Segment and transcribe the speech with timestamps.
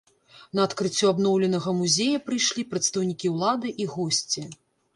[0.59, 4.49] На адкрыццё абноўленага музея прыйшлі прадстаўнікі ўлады і госці.